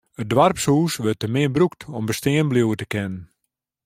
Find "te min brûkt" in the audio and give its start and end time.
1.21-1.81